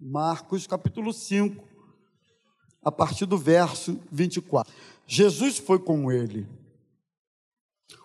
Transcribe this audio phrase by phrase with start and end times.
[0.00, 1.64] Marcos capítulo 5,
[2.84, 4.72] a partir do verso 24.
[5.04, 6.46] Jesus foi com ele.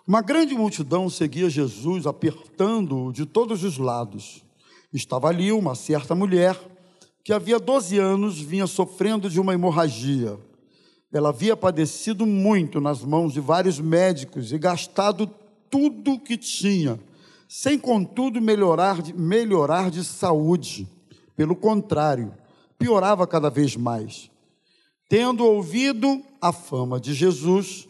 [0.04, 4.44] Uma grande multidão seguia Jesus, apertando-o de todos os lados.
[4.92, 6.60] Estava ali uma certa mulher
[7.22, 10.36] que havia 12 anos vinha sofrendo de uma hemorragia.
[11.12, 15.30] Ela havia padecido muito nas mãos de vários médicos e gastado
[15.70, 16.98] tudo o que tinha,
[17.48, 20.88] sem contudo melhorar de, melhorar de saúde.
[21.36, 22.34] Pelo contrário,
[22.78, 24.30] piorava cada vez mais.
[25.08, 27.88] Tendo ouvido a fama de Jesus,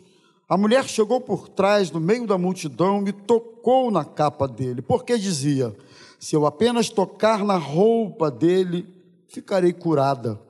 [0.49, 5.17] a mulher chegou por trás, no meio da multidão, e tocou na capa dele, porque
[5.19, 5.75] dizia:
[6.19, 8.87] Se eu apenas tocar na roupa dele,
[9.29, 10.41] ficarei curada.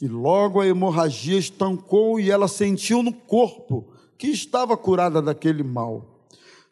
[0.00, 3.86] E logo a hemorragia estancou e ela sentiu no corpo
[4.18, 6.04] que estava curada daquele mal.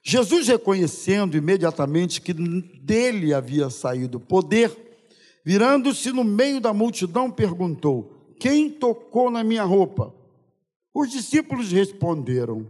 [0.03, 4.92] Jesus, reconhecendo imediatamente que dele havia saído poder,
[5.45, 10.15] virando-se no meio da multidão, perguntou: Quem tocou na minha roupa?
[10.95, 12.67] Os discípulos responderam: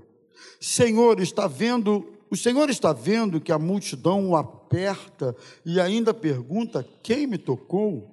[0.61, 6.87] Senhor, está vendo, o Senhor está vendo que a multidão o aperta e ainda pergunta:
[7.03, 8.13] Quem me tocou?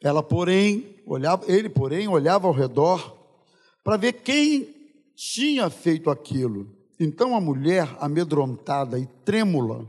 [0.00, 3.16] Ela, porém, olhava, ele, porém, olhava ao redor
[3.82, 4.74] para ver quem
[5.16, 6.70] tinha feito aquilo.
[7.00, 9.88] Então a mulher, amedrontada e trêmula,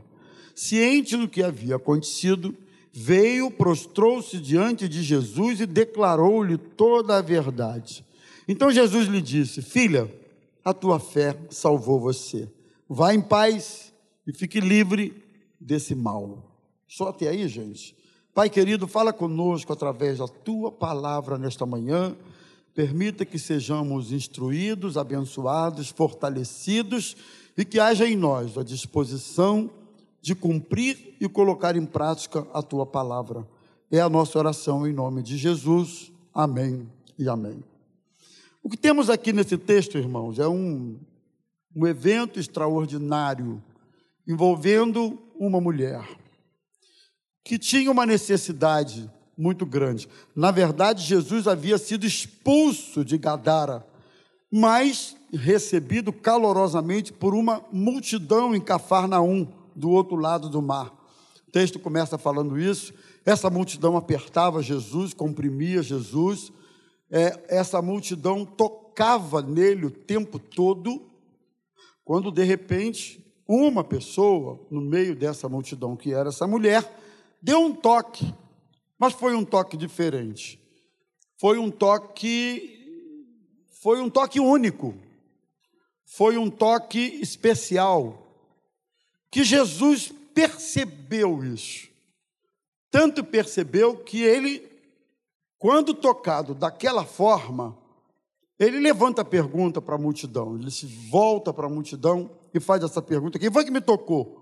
[0.54, 2.54] ciente do que havia acontecido,
[2.92, 8.04] veio, prostrou-se diante de Jesus e declarou-lhe toda a verdade.
[8.48, 10.12] Então Jesus lhe disse: Filha,
[10.64, 12.48] a tua fé salvou você.
[12.88, 13.92] Vá em paz
[14.26, 15.22] e fique livre
[15.60, 16.44] desse mal.
[16.88, 17.96] Só até aí, gente.
[18.34, 22.16] Pai querido, fala conosco através da tua palavra nesta manhã.
[22.74, 27.16] Permita que sejamos instruídos, abençoados, fortalecidos
[27.56, 29.70] e que haja em nós a disposição
[30.20, 33.46] de cumprir e colocar em prática a tua palavra.
[33.90, 36.12] É a nossa oração em nome de Jesus.
[36.32, 37.62] Amém e amém.
[38.62, 40.98] O que temos aqui nesse texto, irmãos, é um,
[41.74, 43.62] um evento extraordinário
[44.28, 46.06] envolvendo uma mulher
[47.42, 50.08] que tinha uma necessidade muito grande.
[50.36, 53.84] Na verdade, Jesus havia sido expulso de Gadara,
[54.52, 60.92] mas recebido calorosamente por uma multidão em Cafarnaum, do outro lado do mar.
[61.46, 62.92] O texto começa falando isso.
[63.24, 66.52] Essa multidão apertava Jesus, comprimia Jesus.
[67.10, 71.02] É, essa multidão tocava nele o tempo todo,
[72.04, 76.88] quando de repente uma pessoa no meio dessa multidão, que era essa mulher,
[77.42, 78.32] deu um toque,
[78.98, 80.60] mas foi um toque diferente.
[81.36, 82.78] Foi um toque
[83.80, 84.94] foi um toque único.
[86.04, 88.19] Foi um toque especial.
[89.30, 91.88] Que Jesus percebeu isso.
[92.90, 94.70] Tanto percebeu que ele
[95.60, 97.76] quando tocado daquela forma,
[98.58, 102.82] ele levanta a pergunta para a multidão, ele se volta para a multidão e faz
[102.82, 104.40] essa pergunta: quem foi que me tocou?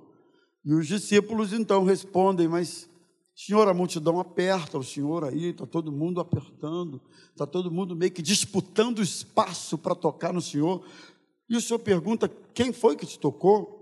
[0.64, 2.88] E os discípulos então respondem: Mas,
[3.34, 8.12] Senhor, a multidão aperta o Senhor aí, está todo mundo apertando, está todo mundo meio
[8.12, 10.84] que disputando espaço para tocar no Senhor.
[11.48, 13.77] E o Senhor pergunta: Quem foi que te tocou?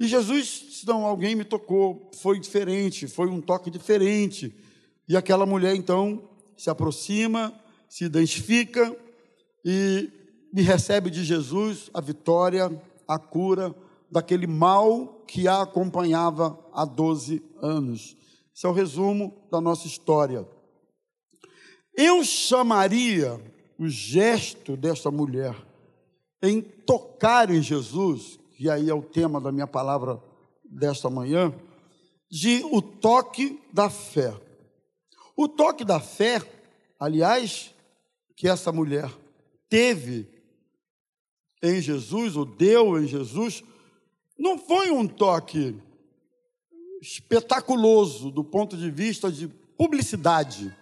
[0.00, 4.54] E Jesus diz: Não, alguém me tocou, foi diferente, foi um toque diferente.
[5.06, 7.52] E aquela mulher então se aproxima,
[7.86, 8.96] se identifica
[9.62, 10.10] e
[10.50, 12.70] me recebe de Jesus a vitória,
[13.06, 13.74] a cura
[14.10, 18.16] daquele mal que a acompanhava há 12 anos.
[18.56, 20.48] Esse é o resumo da nossa história.
[21.94, 23.38] Eu chamaria
[23.78, 25.54] o gesto desta mulher
[26.42, 30.22] em tocar em Jesus, que aí é o tema da minha palavra
[30.62, 31.50] desta manhã,
[32.30, 34.38] de o toque da fé.
[35.34, 36.42] O toque da fé,
[36.98, 37.74] aliás,
[38.36, 39.10] que essa mulher
[39.66, 40.28] teve
[41.62, 43.64] em Jesus, ou deu em Jesus,
[44.38, 45.74] não foi um toque
[47.00, 50.76] espetaculoso do ponto de vista de publicidade.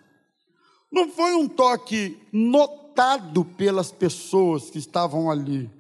[0.91, 5.71] Não foi um toque notado pelas pessoas que estavam ali,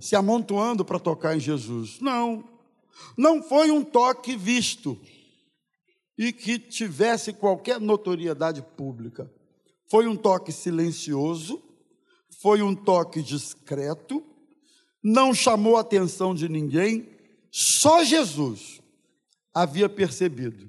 [0.00, 2.00] se amontoando para tocar em Jesus.
[2.00, 2.44] Não.
[3.16, 4.98] Não foi um toque visto
[6.16, 9.30] e que tivesse qualquer notoriedade pública.
[9.88, 11.62] Foi um toque silencioso,
[12.40, 14.22] foi um toque discreto,
[15.02, 17.08] não chamou a atenção de ninguém,
[17.50, 18.80] só Jesus
[19.54, 20.68] havia percebido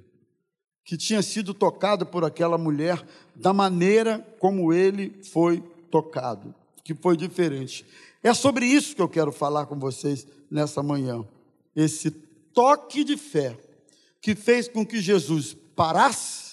[0.85, 3.05] que tinha sido tocado por aquela mulher
[3.35, 5.61] da maneira como ele foi
[5.91, 7.85] tocado, que foi diferente.
[8.21, 11.25] É sobre isso que eu quero falar com vocês nessa manhã.
[11.75, 13.57] Esse toque de fé
[14.21, 16.49] que fez com que Jesus parasse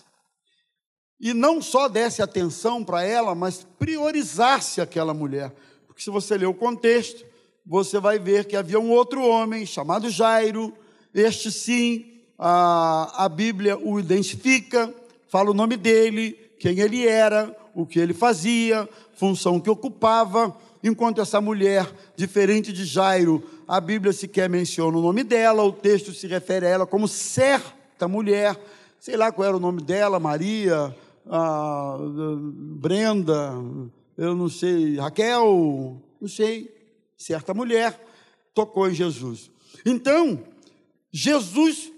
[1.18, 5.52] e não só desse atenção para ela, mas priorizasse aquela mulher.
[5.86, 7.24] Porque se você ler o contexto,
[7.64, 10.72] você vai ver que havia um outro homem chamado Jairo,
[11.12, 14.94] este sim, a, a Bíblia o identifica,
[15.26, 20.56] fala o nome dele, quem ele era, o que ele fazia, função que ocupava,
[20.88, 26.12] enquanto essa mulher, diferente de Jairo, a Bíblia sequer menciona o nome dela, o texto
[26.12, 28.59] se refere a ela como certa mulher,
[29.00, 30.94] sei lá qual era o nome dela, Maria,
[31.27, 31.97] ah,
[32.79, 33.55] Brenda,
[34.17, 36.75] eu não sei, Raquel, não sei,
[37.17, 38.00] certa mulher
[38.55, 39.50] tocou em Jesus.
[39.85, 40.43] Então,
[41.12, 41.93] Jesus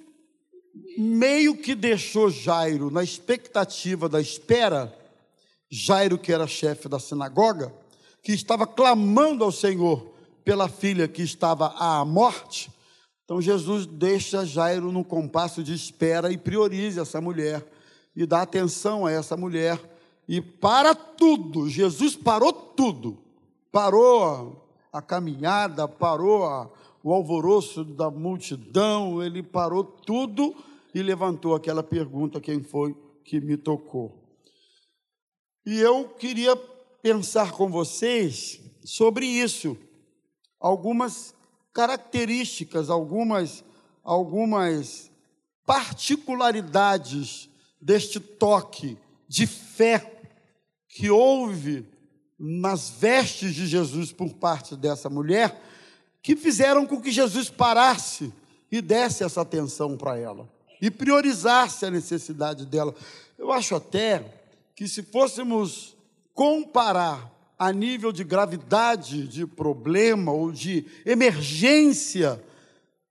[0.97, 4.93] meio que deixou Jairo na expectativa da espera,
[5.71, 7.73] Jairo, que era chefe da sinagoga,
[8.29, 10.07] que estava clamando ao Senhor
[10.45, 12.71] pela filha que estava à morte.
[13.25, 17.67] Então Jesus deixa Jairo no compasso de espera e prioriza essa mulher
[18.15, 19.81] e dá atenção a essa mulher
[20.29, 21.71] e para tudo.
[21.71, 23.17] Jesus parou tudo.
[23.73, 26.71] Parou a caminhada, parou a,
[27.03, 30.55] o alvoroço da multidão, ele parou tudo
[30.95, 32.95] e levantou aquela pergunta: quem foi
[33.25, 34.23] que me tocou?
[35.65, 36.55] E eu queria
[37.03, 39.77] pensar com vocês sobre isso,
[40.61, 41.35] algumas
[41.73, 43.65] características, algumas,
[44.03, 45.11] algumas
[45.65, 47.49] particularidades
[47.81, 48.99] deste toque
[49.29, 50.21] de fé
[50.89, 51.87] que houve
[52.39, 55.61] nas vestes de Jesus por parte dessa mulher,
[56.23, 58.33] que fizeram com que Jesus parasse
[58.71, 60.49] e desse essa atenção para ela
[60.81, 62.95] e priorizasse a necessidade dela.
[63.37, 64.25] Eu acho até
[64.75, 65.97] que se fôssemos
[66.39, 72.41] comparar a nível de gravidade de problema ou de emergência,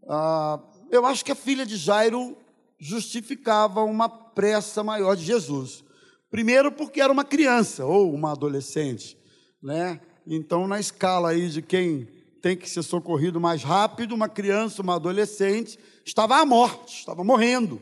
[0.07, 2.37] ah, eu acho que a filha de Jairo
[2.79, 5.83] justificava uma pressa maior de Jesus.
[6.31, 9.17] Primeiro, porque era uma criança ou uma adolescente,
[9.61, 9.99] né?
[10.25, 12.07] Então, na escala aí de quem
[12.41, 17.81] tem que ser socorrido mais rápido, uma criança, uma adolescente, estava à morte, estava morrendo.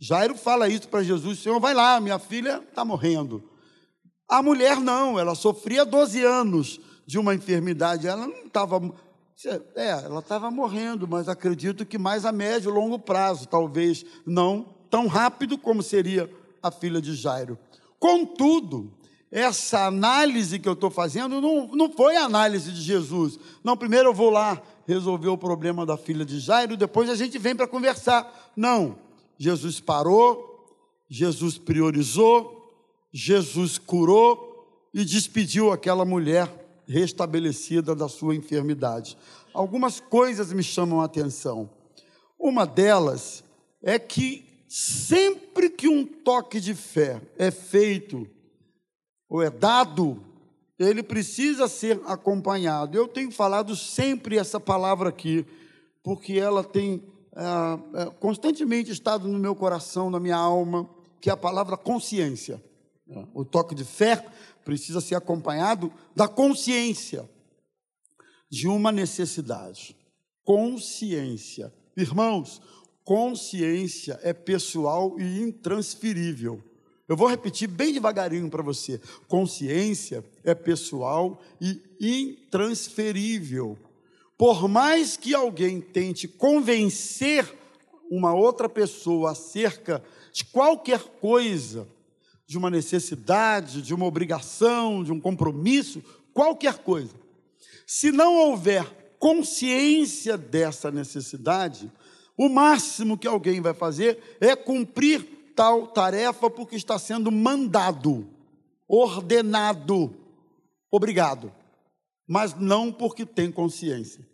[0.00, 3.54] Jairo fala isso para Jesus: Senhor, vai lá, minha filha está morrendo.
[4.28, 8.80] A mulher não, ela sofria 12 anos de uma enfermidade, ela não estava.
[9.74, 15.06] É, ela estava morrendo, mas acredito que mais a médio longo prazo, talvez não tão
[15.06, 16.30] rápido como seria
[16.62, 17.58] a filha de Jairo.
[17.98, 18.92] Contudo,
[19.30, 23.38] essa análise que eu estou fazendo não, não foi a análise de Jesus.
[23.62, 27.38] Não, primeiro eu vou lá resolver o problema da filha de Jairo, depois a gente
[27.38, 28.52] vem para conversar.
[28.56, 28.96] Não,
[29.36, 30.66] Jesus parou,
[31.08, 32.55] Jesus priorizou,
[33.18, 36.52] Jesus curou e despediu aquela mulher
[36.86, 39.16] restabelecida da sua enfermidade.
[39.54, 41.70] Algumas coisas me chamam a atenção.
[42.38, 43.42] Uma delas
[43.82, 48.28] é que sempre que um toque de fé é feito
[49.30, 50.22] ou é dado,
[50.78, 52.98] ele precisa ser acompanhado.
[52.98, 55.46] Eu tenho falado sempre essa palavra aqui,
[56.02, 57.02] porque ela tem
[57.34, 60.86] é, é, constantemente estado no meu coração, na minha alma,
[61.18, 62.62] que é a palavra consciência.
[63.32, 64.24] O toque de fé
[64.64, 67.28] precisa ser acompanhado da consciência
[68.50, 69.96] de uma necessidade.
[70.44, 71.72] Consciência.
[71.96, 72.60] Irmãos,
[73.04, 76.62] consciência é pessoal e intransferível.
[77.08, 79.00] Eu vou repetir bem devagarinho para você.
[79.28, 83.78] Consciência é pessoal e intransferível.
[84.36, 87.48] Por mais que alguém tente convencer
[88.10, 91.88] uma outra pessoa acerca de qualquer coisa,
[92.46, 97.14] de uma necessidade, de uma obrigação, de um compromisso, qualquer coisa,
[97.86, 98.84] se não houver
[99.18, 101.90] consciência dessa necessidade,
[102.36, 108.28] o máximo que alguém vai fazer é cumprir tal tarefa porque está sendo mandado,
[108.86, 110.14] ordenado,
[110.90, 111.52] obrigado,
[112.28, 114.26] mas não porque tem consciência.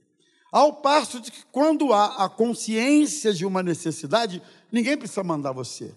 [0.50, 5.94] Ao passo de que quando há a consciência de uma necessidade, ninguém precisa mandar você,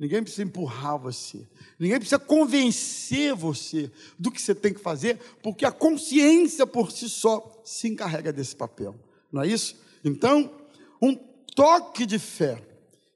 [0.00, 1.46] ninguém precisa empurrar você,
[1.78, 7.06] ninguém precisa convencer você do que você tem que fazer, porque a consciência por si
[7.06, 8.98] só se encarrega desse papel,
[9.30, 9.76] não é isso?
[10.02, 10.50] Então,
[11.02, 11.14] um
[11.54, 12.62] toque de fé.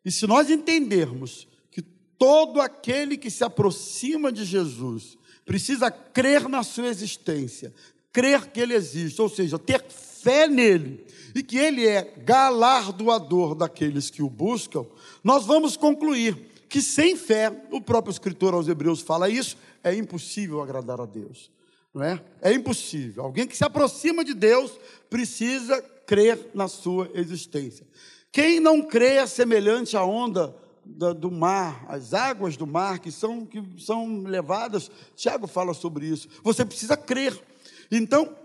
[0.05, 6.63] E se nós entendermos que todo aquele que se aproxima de Jesus precisa crer na
[6.63, 7.73] sua existência,
[8.13, 11.03] crer que ele existe, ou seja, ter fé nele
[11.35, 14.85] e que ele é galardoador daqueles que o buscam,
[15.23, 20.61] nós vamos concluir que sem fé, o próprio escritor aos Hebreus fala isso, é impossível
[20.61, 21.49] agradar a Deus.
[21.95, 22.21] Não é?
[22.43, 23.23] É impossível.
[23.23, 24.73] Alguém que se aproxima de Deus
[25.09, 27.87] precisa crer na sua existência.
[28.33, 30.53] Quem não crê é semelhante à onda
[30.85, 34.91] do mar, as águas do mar que são, que são levadas.
[35.15, 36.29] Tiago fala sobre isso.
[36.43, 37.41] Você precisa crer.
[37.89, 38.37] Então,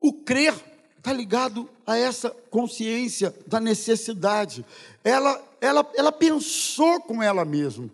[0.00, 0.54] o crer
[1.06, 4.66] está ligado a essa consciência da necessidade.
[5.04, 7.88] Ela, ela, ela pensou com ela mesma.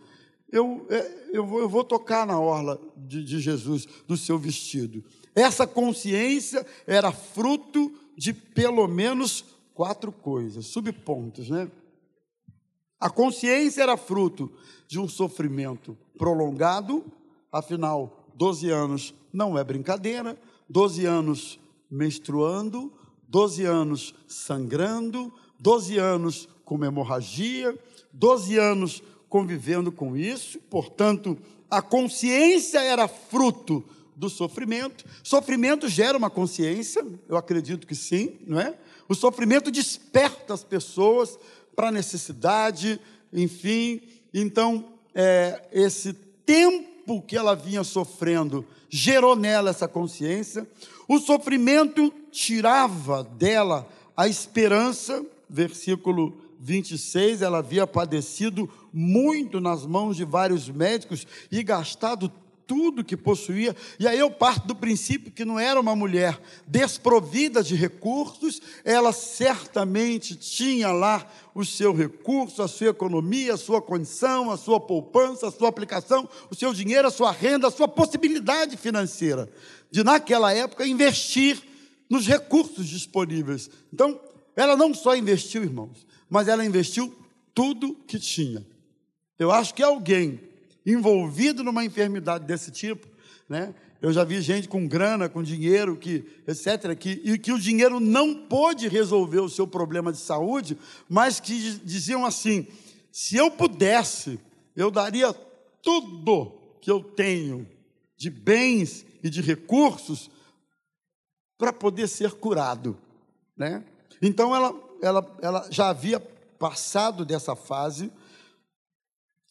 [0.50, 5.04] Eu, é, eu, vou, eu vou tocar na orla de, de Jesus, do seu vestido.
[5.34, 11.70] Essa consciência era fruto de pelo menos quatro coisas, subpontos, né?
[12.98, 14.50] A consciência era fruto
[14.88, 17.04] de um sofrimento prolongado,
[17.50, 20.38] afinal, 12 anos não é brincadeira,
[20.68, 21.58] 12 anos
[21.90, 22.92] menstruando,
[23.32, 27.74] 12 anos sangrando, 12 anos com hemorragia,
[28.12, 31.38] 12 anos convivendo com isso, portanto,
[31.70, 33.82] a consciência era fruto
[34.14, 35.06] do sofrimento.
[35.22, 38.74] Sofrimento gera uma consciência, eu acredito que sim, não é?
[39.08, 41.38] O sofrimento desperta as pessoas
[41.74, 43.00] para a necessidade,
[43.32, 44.02] enfim.
[44.34, 46.12] Então, é, esse
[46.44, 50.68] tempo que ela vinha sofrendo gerou nela essa consciência.
[51.12, 60.24] O sofrimento tirava dela a esperança, versículo 26, ela havia padecido muito nas mãos de
[60.24, 62.32] vários médicos e gastado
[62.66, 63.74] tudo que possuía.
[63.98, 69.12] E aí eu parto do princípio que não era uma mulher desprovida de recursos, ela
[69.12, 75.48] certamente tinha lá o seu recurso, a sua economia, a sua condição, a sua poupança,
[75.48, 79.48] a sua aplicação, o seu dinheiro, a sua renda, a sua possibilidade financeira
[79.90, 81.62] de naquela época investir
[82.08, 83.70] nos recursos disponíveis.
[83.92, 84.18] Então,
[84.56, 87.14] ela não só investiu, irmãos, mas ela investiu
[87.54, 88.66] tudo que tinha.
[89.38, 90.40] Eu acho que alguém
[90.84, 93.06] envolvido numa enfermidade desse tipo,
[93.48, 93.74] né?
[94.00, 98.00] Eu já vi gente com grana, com dinheiro, que, etc., que, e que o dinheiro
[98.00, 100.76] não pôde resolver o seu problema de saúde,
[101.08, 102.66] mas que diziam assim:
[103.12, 104.40] se eu pudesse,
[104.74, 105.32] eu daria
[105.80, 107.64] tudo que eu tenho
[108.16, 110.28] de bens e de recursos
[111.56, 112.98] para poder ser curado,
[113.56, 113.84] né?
[114.20, 118.10] Então ela, ela, ela já havia passado dessa fase,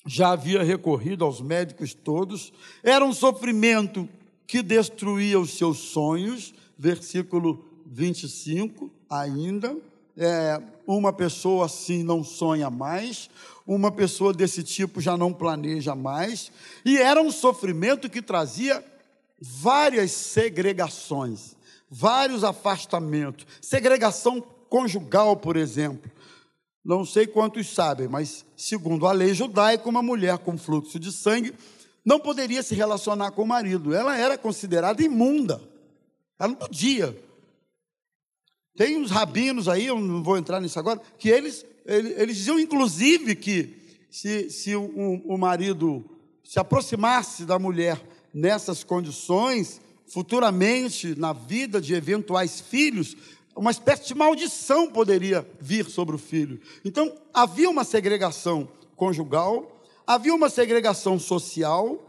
[0.05, 2.51] já havia recorrido aos médicos todos,
[2.84, 4.08] era um sofrimento
[4.48, 9.75] que destruía os seus sonhos, versículo 25 ainda.
[10.17, 13.29] É, uma pessoa assim não sonha mais,
[13.65, 16.51] uma pessoa desse tipo já não planeja mais,
[16.84, 18.84] e era um sofrimento que trazia
[19.39, 21.55] várias segregações,
[21.89, 26.12] vários afastamentos, segregação conjugal, por exemplo.
[26.84, 31.54] Não sei quantos sabem, mas segundo a lei judaica, uma mulher com fluxo de sangue
[32.04, 33.94] não poderia se relacionar com o marido.
[33.94, 35.62] Ela era considerada imunda.
[36.40, 37.16] Ela não podia.
[38.76, 42.60] Tem uns rabinos aí, eu não vou entrar nisso agora, que eles, eles, eles diziam,
[42.60, 43.78] inclusive, que
[44.10, 46.04] se, se o, o marido
[46.44, 48.02] se aproximasse da mulher
[48.34, 53.16] nessas condições, futuramente, na vida de eventuais filhos,
[53.55, 56.60] uma espécie de maldição poderia vir sobre o filho.
[56.84, 62.08] Então, havia uma segregação conjugal, havia uma segregação social.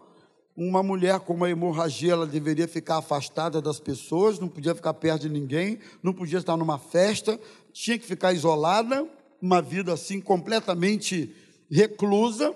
[0.55, 5.23] Uma mulher com uma hemorragia, ela deveria ficar afastada das pessoas, não podia ficar perto
[5.23, 7.41] de ninguém, não podia estar numa festa,
[7.73, 9.09] tinha que ficar isolada,
[9.41, 11.35] uma vida assim completamente
[11.71, 12.55] reclusa,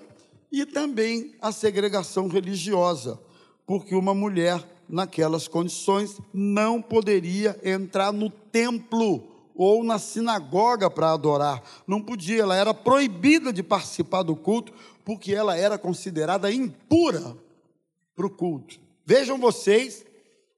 [0.51, 3.19] e também a segregação religiosa
[3.67, 11.63] porque uma mulher naquelas condições não poderia entrar no templo ou na sinagoga para adorar.
[11.87, 14.71] Não podia, ela era proibida de participar do culto,
[15.03, 17.35] porque ela era considerada impura
[18.15, 18.79] para o culto.
[19.05, 20.05] Vejam vocês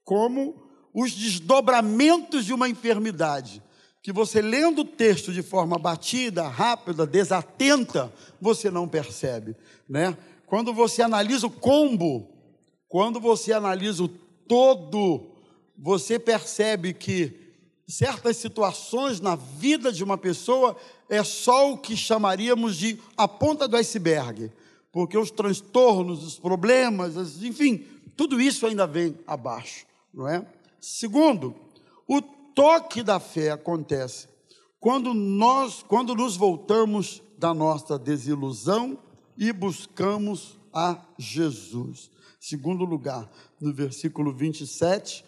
[0.04, 0.54] como
[0.92, 3.62] os desdobramentos de uma enfermidade,
[4.02, 9.54] que você lendo o texto de forma batida, rápida, desatenta, você não percebe,
[9.88, 10.16] né?
[10.46, 12.28] Quando você analisa o combo
[12.90, 15.28] quando você analisa o todo,
[15.78, 17.32] você percebe que
[17.86, 20.76] certas situações na vida de uma pessoa
[21.08, 24.50] é só o que chamaríamos de a ponta do iceberg,
[24.90, 30.44] porque os transtornos, os problemas, enfim, tudo isso ainda vem abaixo, não é?
[30.80, 31.54] Segundo,
[32.08, 34.26] o toque da fé acontece
[34.80, 38.98] quando nós, quando nos voltamos da nossa desilusão
[39.38, 42.10] e buscamos a Jesus.
[42.40, 43.30] Segundo lugar,
[43.60, 45.22] no versículo 27,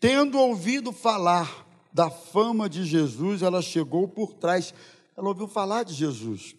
[0.00, 4.72] tendo ouvido falar da fama de Jesus, ela chegou por trás.
[5.16, 6.56] Ela ouviu falar de Jesus.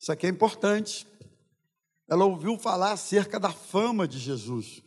[0.00, 1.06] Isso aqui é importante.
[2.08, 4.80] Ela ouviu falar acerca da fama de Jesus.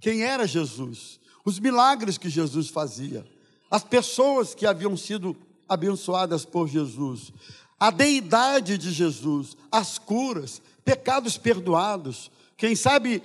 [0.00, 1.20] Quem era Jesus?
[1.44, 3.24] Os milagres que Jesus fazia.
[3.70, 5.36] As pessoas que haviam sido
[5.68, 7.30] abençoadas por Jesus.
[7.78, 12.30] A deidade de Jesus, as curas, pecados perdoados.
[12.56, 13.22] Quem sabe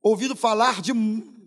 [0.00, 0.92] ouvido falar de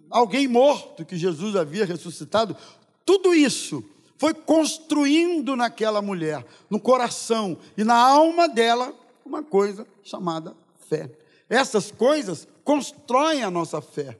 [0.09, 2.57] alguém morto que Jesus havia ressuscitado.
[3.05, 3.81] Tudo isso
[4.17, 8.93] foi construindo naquela mulher, no coração e na alma dela,
[9.25, 10.53] uma coisa chamada
[10.89, 11.09] fé.
[11.49, 14.17] Essas coisas constroem a nossa fé,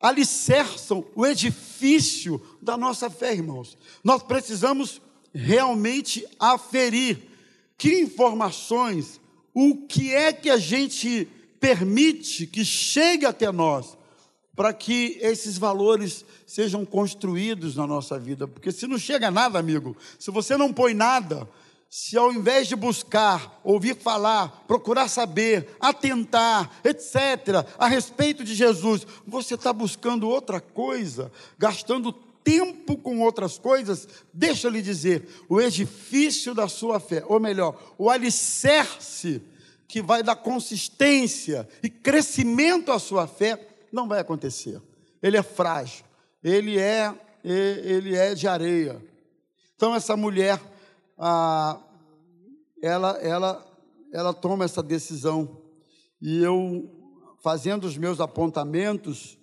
[0.00, 3.76] alicerçam o edifício da nossa fé, irmãos.
[4.02, 5.02] Nós precisamos
[5.34, 7.28] realmente aferir
[7.76, 9.19] que informações,
[9.54, 11.28] o que é que a gente
[11.58, 13.96] permite que chegue até nós,
[14.56, 18.46] para que esses valores sejam construídos na nossa vida.
[18.48, 21.48] Porque se não chega nada, amigo, se você não põe nada,
[21.88, 29.06] se ao invés de buscar, ouvir falar, procurar saber, atentar, etc., a respeito de Jesus,
[29.26, 32.14] você está buscando outra coisa, gastando
[32.50, 37.94] tempo com outras coisas, deixa eu lhe dizer, o edifício da sua fé, ou melhor,
[37.96, 39.40] o alicerce
[39.86, 44.82] que vai dar consistência e crescimento à sua fé, não vai acontecer.
[45.22, 46.04] Ele é frágil,
[46.42, 47.14] ele é,
[47.44, 49.00] ele é de areia.
[49.76, 50.60] Então essa mulher
[51.16, 51.78] ah,
[52.82, 53.66] ela, ela,
[54.12, 55.56] ela toma essa decisão.
[56.20, 56.90] E eu,
[57.42, 59.38] fazendo os meus apontamentos,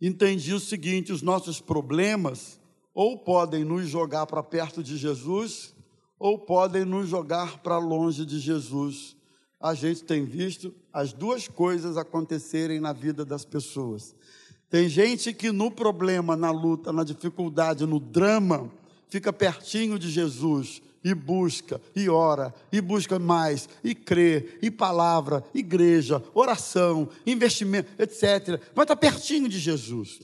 [0.00, 2.60] entendi o seguinte: os nossos problemas
[2.94, 5.74] ou podem nos jogar para perto de Jesus,
[6.18, 9.14] ou podem nos jogar para longe de Jesus.
[9.60, 14.14] A gente tem visto as duas coisas acontecerem na vida das pessoas.
[14.70, 18.70] Tem gente que no problema, na luta, na dificuldade, no drama,
[19.08, 25.44] fica pertinho de Jesus e busca, e ora, e busca mais, e crê, e palavra,
[25.54, 28.60] igreja, oração, investimento, etc.
[28.74, 30.18] Vai estar pertinho de Jesus.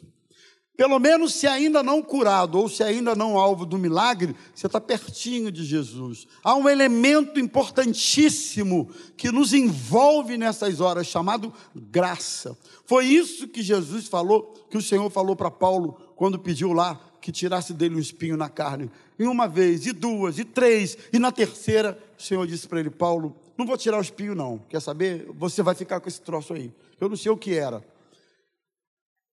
[0.76, 4.80] Pelo menos se ainda não curado, ou se ainda não alvo do milagre, você está
[4.80, 6.26] pertinho de Jesus.
[6.42, 12.58] Há um elemento importantíssimo que nos envolve nessas horas, chamado graça.
[12.86, 17.30] Foi isso que Jesus falou, que o Senhor falou para Paulo quando pediu lá que
[17.30, 18.90] tirasse dele um espinho na carne.
[19.16, 22.90] E uma vez, e duas, e três, e na terceira, o Senhor disse para ele:
[22.90, 24.58] Paulo, não vou tirar o espinho, não.
[24.68, 25.26] Quer saber?
[25.38, 26.72] Você vai ficar com esse troço aí.
[27.00, 27.82] Eu não sei o que era.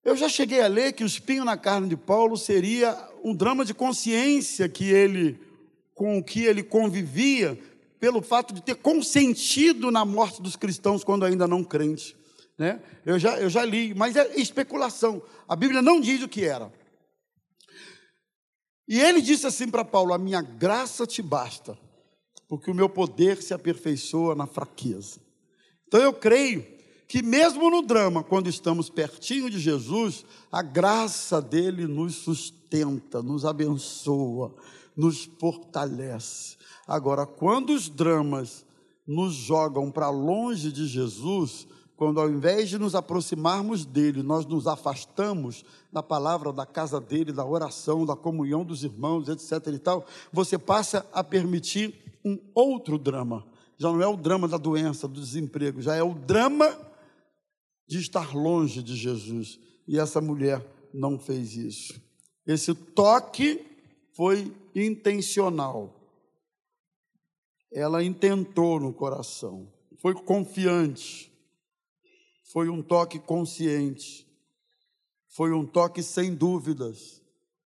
[0.06, 3.65] Eu já cheguei a ler que o espinho na carne de Paulo seria um drama
[3.65, 5.39] de consciência que ele,
[5.93, 7.60] com o que ele convivia,
[7.99, 12.15] pelo fato de ter consentido na morte dos cristãos quando ainda não crente.
[12.58, 12.80] Né?
[13.06, 15.21] Eu, já, eu já li, mas é especulação.
[15.47, 16.71] A Bíblia não diz o que era.
[18.89, 21.78] E ele disse assim para Paulo: A minha graça te basta,
[22.47, 25.19] porque o meu poder se aperfeiçoa na fraqueza.
[25.88, 26.65] Então eu creio
[27.08, 33.45] que, mesmo no drama, quando estamos pertinho de Jesus, a graça dele nos sustenta, nos
[33.45, 34.56] abençoa,
[34.97, 36.58] nos fortalece.
[36.88, 38.65] Agora, quando os dramas
[39.06, 41.67] nos jogam para longe de Jesus,
[41.99, 47.33] quando ao invés de nos aproximarmos dele, nós nos afastamos da palavra, da casa dele,
[47.33, 49.67] da oração, da comunhão dos irmãos, etc.
[49.73, 53.45] e tal, você passa a permitir um outro drama.
[53.77, 56.73] Já não é o drama da doença, do desemprego, já é o drama
[57.85, 59.59] de estar longe de Jesus.
[59.85, 62.01] E essa mulher não fez isso.
[62.47, 63.59] Esse toque
[64.13, 65.93] foi intencional.
[67.73, 71.28] Ela intentou no coração, foi confiante
[72.51, 74.27] foi um toque consciente,
[75.27, 77.21] foi um toque sem dúvidas,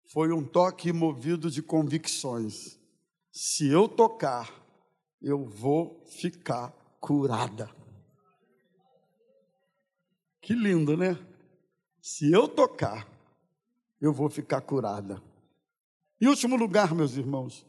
[0.05, 2.79] foi um toque movido de convicções.
[3.31, 4.53] Se eu tocar,
[5.19, 7.69] eu vou ficar curada.
[10.39, 11.17] Que lindo, né?
[11.99, 13.09] Se eu tocar,
[13.99, 15.21] eu vou ficar curada.
[16.21, 17.65] Em último lugar, meus irmãos,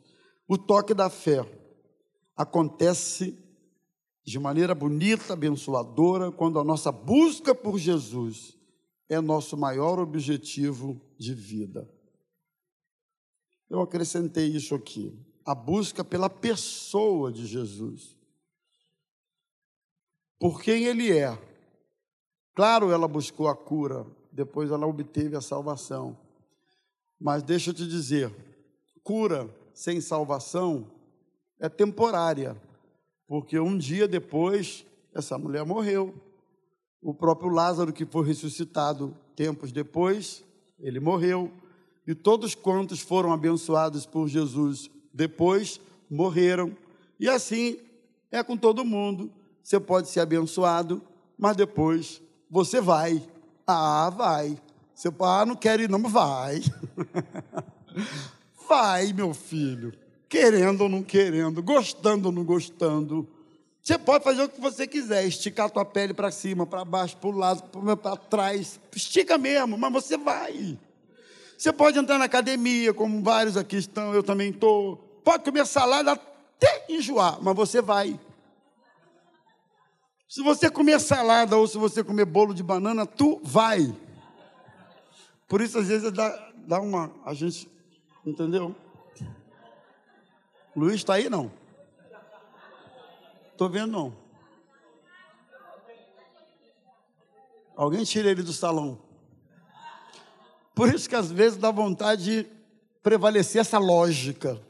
[0.46, 1.40] o toque da fé
[2.36, 3.47] acontece
[4.28, 8.54] de maneira bonita, abençoadora, quando a nossa busca por Jesus
[9.08, 11.90] é nosso maior objetivo de vida.
[13.70, 18.18] Eu acrescentei isso aqui, a busca pela pessoa de Jesus.
[20.38, 21.36] Por quem ele é.
[22.54, 26.18] Claro, ela buscou a cura, depois ela obteve a salvação.
[27.18, 28.30] Mas deixa eu te dizer,
[29.02, 30.90] cura sem salvação
[31.58, 32.60] é temporária
[33.28, 36.14] porque um dia depois essa mulher morreu.
[37.00, 40.42] O próprio Lázaro, que foi ressuscitado tempos depois,
[40.80, 41.52] ele morreu.
[42.06, 46.74] E todos quantos foram abençoados por Jesus depois morreram.
[47.20, 47.78] E assim
[48.32, 49.30] é com todo mundo.
[49.62, 51.02] Você pode ser abençoado,
[51.36, 53.22] mas depois você vai.
[53.66, 54.58] Ah, vai.
[55.16, 56.60] Pai ah, não quer ir, não, vai.
[58.68, 59.92] vai, meu filho.
[60.28, 63.26] Querendo ou não querendo, gostando ou não gostando.
[63.82, 67.16] Você pode fazer o que você quiser, esticar a tua pele para cima, para baixo,
[67.16, 67.62] para o lado,
[67.96, 68.78] para trás.
[68.94, 70.78] Estica mesmo, mas você vai.
[71.56, 74.96] Você pode entrar na academia, como vários aqui estão, eu também estou.
[75.24, 78.20] Pode comer salada até enjoar, mas você vai.
[80.28, 83.90] Se você comer salada ou se você comer bolo de banana, tu vai.
[85.48, 87.10] Por isso, às vezes, dá, dá uma.
[87.24, 87.66] A gente.
[88.26, 88.76] Entendeu?
[90.78, 91.50] Luiz está aí, não?
[93.50, 94.16] Estou vendo, não.
[97.74, 99.00] Alguém tira ele do salão.
[100.74, 102.50] Por isso que às vezes dá vontade de
[103.02, 104.60] prevalecer essa lógica.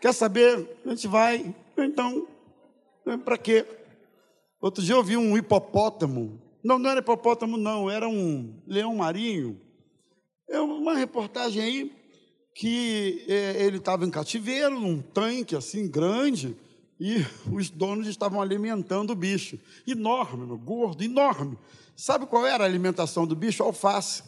[0.00, 0.80] Quer saber?
[0.84, 1.54] A gente vai.
[1.78, 2.26] Então,
[3.24, 3.64] para quê?
[4.60, 6.42] Outro dia eu vi um hipopótamo.
[6.64, 9.60] Não, não era hipopótamo, não, era um leão marinho.
[10.48, 12.01] É uma reportagem aí
[12.54, 16.56] que é, ele estava em cativeiro, num tanque assim grande,
[17.00, 19.58] e os donos estavam alimentando o bicho.
[19.86, 21.58] Enorme, gordo, enorme.
[21.96, 23.62] Sabe qual era a alimentação do bicho?
[23.62, 24.22] Alface.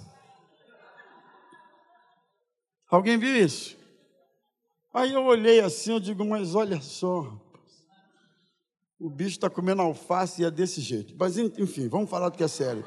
[2.90, 3.76] Alguém viu isso?
[4.92, 7.36] Aí eu olhei assim, eu digo, mas olha só,
[9.00, 11.14] o bicho está comendo alface e é desse jeito.
[11.18, 12.84] Mas, enfim, vamos falar do que é sério.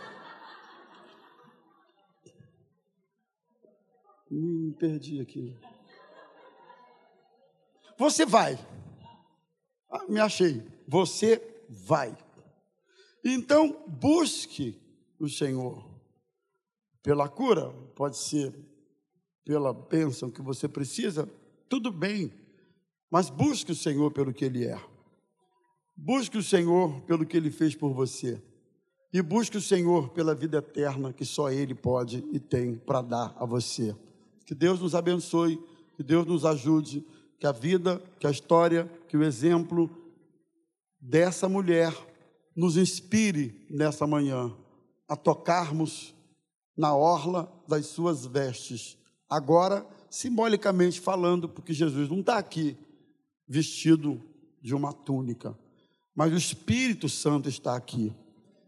[4.29, 5.55] Me perdi aqui.
[7.97, 8.57] Você vai.
[9.89, 10.63] Ah, me achei.
[10.87, 12.17] Você vai.
[13.23, 14.79] Então, busque
[15.19, 15.85] o Senhor
[17.01, 18.53] pela cura, pode ser
[19.45, 21.29] pela bênção que você precisa,
[21.69, 22.33] tudo bem,
[23.09, 24.77] mas busque o Senhor pelo que Ele é.
[25.95, 28.41] Busque o Senhor pelo que Ele fez por você.
[29.11, 33.35] E busque o Senhor pela vida eterna que só Ele pode e tem para dar
[33.37, 33.95] a você.
[34.47, 35.61] Que Deus nos abençoe,
[35.95, 37.05] que Deus nos ajude,
[37.39, 39.87] que a vida, que a história, que o exemplo
[40.99, 41.93] dessa mulher
[42.55, 44.51] nos inspire nessa manhã
[45.07, 46.15] a tocarmos
[46.75, 48.97] na orla das suas vestes.
[49.29, 52.75] Agora, simbolicamente falando, porque Jesus não está aqui
[53.47, 54.19] vestido
[54.59, 55.55] de uma túnica
[56.17, 58.11] mas o Espírito Santo está aqui.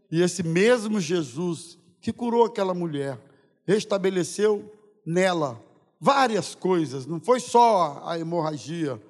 [0.08, 3.20] E esse mesmo Jesus que curou aquela mulher,
[3.66, 4.72] restabeleceu
[5.04, 5.60] nela
[6.00, 9.00] várias coisas, não foi só a hemorragia,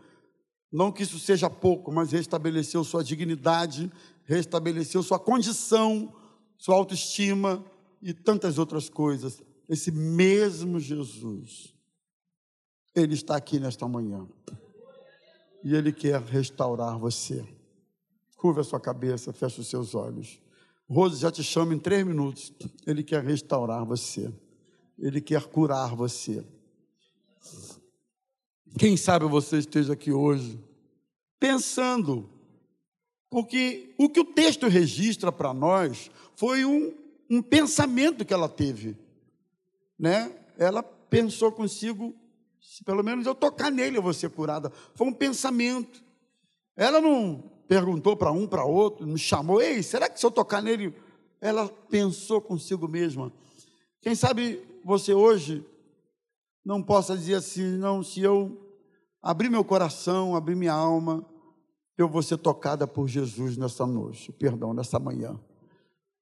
[0.73, 3.91] não que isso seja pouco, mas restabeleceu sua dignidade,
[4.25, 6.13] restabeleceu sua condição,
[6.59, 7.65] sua autoestima
[8.03, 9.43] e tantas outras coisas.
[9.69, 11.75] Esse mesmo Jesus,
[12.95, 14.27] ele está aqui nesta manhã.
[15.63, 17.45] E ele quer restaurar você.
[18.37, 20.41] Curva a sua cabeça, feche os seus olhos.
[20.89, 22.53] Rose já te chama em três minutos.
[22.87, 24.33] Ele quer restaurar você.
[24.99, 26.45] Ele quer curar você.
[28.79, 30.59] Quem sabe você esteja aqui hoje
[31.39, 32.29] pensando,
[33.29, 36.95] porque o que o texto registra para nós foi um,
[37.29, 38.97] um pensamento que ela teve,
[39.99, 40.33] né?
[40.57, 42.15] Ela pensou consigo,
[42.61, 44.71] se pelo menos eu tocar nele eu vou ser curada.
[44.95, 46.03] Foi um pensamento.
[46.77, 50.63] Ela não perguntou para um, para outro, me chamou, ei, será que se eu tocar
[50.63, 50.95] nele?
[51.41, 53.33] Ela pensou consigo mesma.
[54.01, 55.65] Quem sabe você hoje
[56.65, 58.61] não possa dizer assim, não, se eu
[59.23, 61.25] abrir meu coração, abrir minha alma,
[61.97, 65.39] eu vou ser tocada por Jesus nessa noite, perdão, nessa manhã.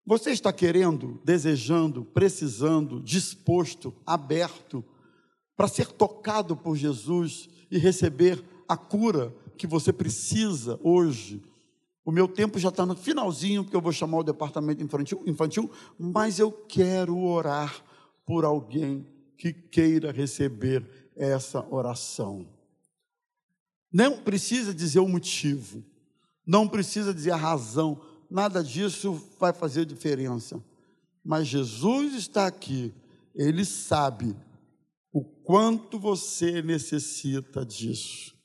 [0.05, 4.83] Você está querendo, desejando, precisando, disposto, aberto
[5.57, 11.43] para ser tocado por Jesus e receber a cura que você precisa hoje.
[12.05, 15.71] O meu tempo já está no finalzinho, porque eu vou chamar o departamento infantil, infantil,
[15.99, 17.85] mas eu quero orar
[18.25, 19.07] por alguém
[19.39, 20.85] que queira receber
[21.17, 22.47] essa oração.
[23.91, 25.83] Não precisa dizer o motivo,
[26.45, 30.63] não precisa dizer a razão, nada disso vai fazer diferença.
[31.25, 32.93] Mas Jesus está aqui,
[33.35, 34.37] Ele sabe
[35.13, 38.37] o quanto você necessita disso.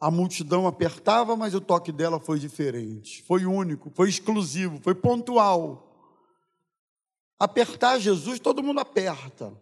[0.00, 5.89] A multidão apertava, mas o toque dela foi diferente, foi único, foi exclusivo, foi pontual.
[7.40, 9.52] Apertar Jesus, todo mundo aperta.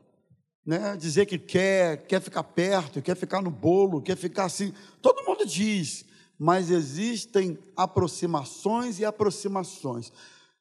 [0.67, 0.97] Né?
[0.97, 5.47] Dizer que quer, quer ficar perto, quer ficar no bolo, quer ficar assim, todo mundo
[5.47, 6.05] diz,
[6.39, 10.13] mas existem aproximações e aproximações.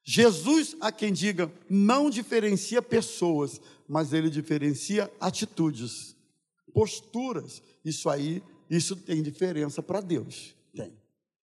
[0.04, 6.16] Jesus, a quem diga, não diferencia pessoas, mas ele diferencia atitudes,
[6.72, 7.62] posturas.
[7.84, 10.56] Isso aí isso tem diferença para Deus?
[10.76, 10.94] Tem.